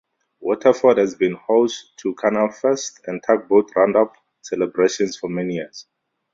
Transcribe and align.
Waterford 0.39 0.97
has 0.97 1.13
been 1.13 1.35
host 1.35 1.95
to 1.97 2.15
"Canal 2.15 2.49
Fest" 2.51 3.01
and 3.05 3.21
"Tugboat 3.21 3.71
Roundup" 3.75 4.17
celebrations 4.41 5.15
for 5.15 5.29
many 5.29 5.57
years. 5.57 5.85